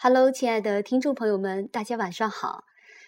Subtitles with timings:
[0.00, 2.62] Hello，亲爱的听众朋友们，大家晚上好，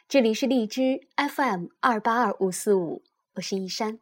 [0.09, 4.01] 这里是荔枝 FM 二八二五四五，我是一山。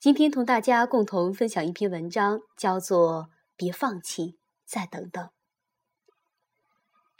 [0.00, 3.22] 今天同大家共同分享一篇文章，叫做
[3.54, 5.24] 《别放弃，再等等》。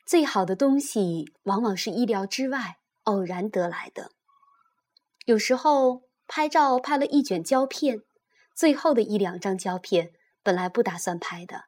[0.05, 4.11] 最好的东西往往是意料之外、偶然得来的。
[5.25, 8.03] 有时候拍照拍了一卷胶片，
[8.57, 10.11] 最后的一两张胶片
[10.43, 11.67] 本来不打算拍的，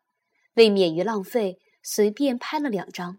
[0.54, 1.60] 为免于浪费。
[1.82, 3.18] 随便拍了两张，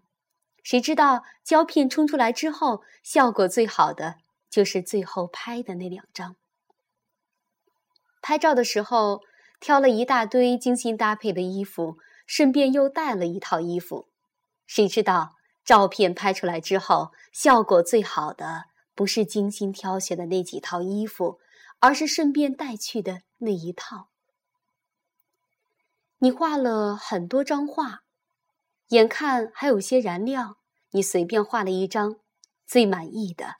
[0.62, 4.16] 谁知道胶片冲出来之后，效果最好的
[4.48, 6.36] 就是最后拍的那两张。
[8.22, 9.20] 拍照的时候
[9.60, 14.08] 挑了一大堆精心搭配的衣服，顺便又带了一套衣服，
[14.66, 21.38] 谁知道照片拍出来之后，效果最好的不是精心挑选的那几套衣服，
[21.80, 24.08] 而是顺便带去的那一套。
[26.18, 28.03] 你画了很多张画。
[28.94, 30.58] 眼看还有些燃料，
[30.92, 32.20] 你随便画了一张，
[32.64, 33.56] 最满意的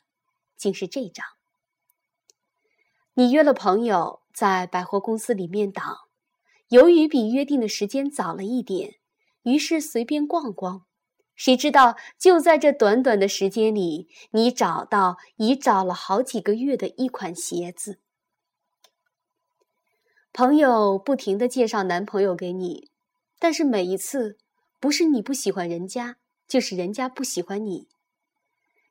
[0.57, 1.27] 竟是这张。
[3.15, 5.83] 你约了朋友在百货公司里面等，
[6.69, 8.95] 由于比约定的时间早了一点，
[9.43, 10.87] 于是随便逛逛。
[11.35, 17.99] 谁知道就在这短短的时间里，你找到已找了好几个月的一款鞋子。
[20.33, 22.93] 朋友不停的介绍男朋友给你，
[23.41, 24.39] 但是每一次。
[24.85, 27.89] 不是你不喜欢人家，就是人家不喜欢你。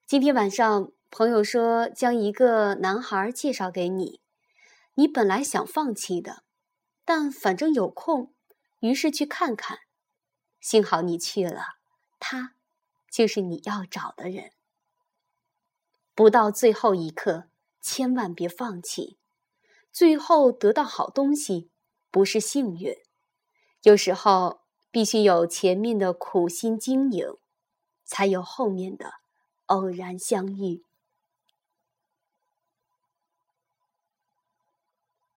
[0.07, 4.19] 今天晚上，朋友说将一个男孩介绍给你，
[4.95, 6.41] 你本来想放弃的，
[7.05, 8.33] 但反正有空，
[8.79, 9.81] 于是去看看。
[10.59, 11.75] 幸好你去了，
[12.19, 12.55] 他
[13.11, 14.49] 就是你要找的人。
[16.15, 17.49] 不到最后一刻，
[17.79, 19.19] 千万别放弃。
[19.91, 21.69] 最后得到好东西，
[22.09, 22.97] 不是幸运，
[23.83, 24.62] 有时候。
[24.93, 27.35] 必须有前面的苦心经营，
[28.05, 29.13] 才有后面的
[29.65, 30.83] 偶然相遇。